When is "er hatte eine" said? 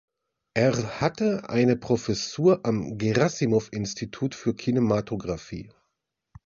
0.55-1.75